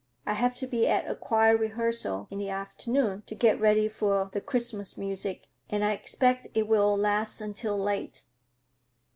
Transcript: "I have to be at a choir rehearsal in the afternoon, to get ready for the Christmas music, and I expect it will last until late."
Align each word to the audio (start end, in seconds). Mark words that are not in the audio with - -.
"I 0.25 0.33
have 0.33 0.55
to 0.55 0.65
be 0.65 0.87
at 0.87 1.07
a 1.07 1.13
choir 1.13 1.55
rehearsal 1.55 2.27
in 2.31 2.39
the 2.39 2.49
afternoon, 2.49 3.21
to 3.27 3.35
get 3.35 3.59
ready 3.61 3.87
for 3.87 4.31
the 4.33 4.41
Christmas 4.41 4.97
music, 4.97 5.47
and 5.69 5.83
I 5.83 5.91
expect 5.91 6.47
it 6.55 6.67
will 6.67 6.97
last 6.97 7.39
until 7.39 7.77
late." 7.77 8.23